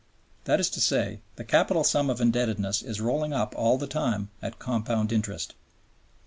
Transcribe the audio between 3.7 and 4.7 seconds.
the time at